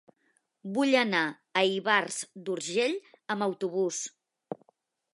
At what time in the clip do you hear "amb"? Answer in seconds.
3.37-3.49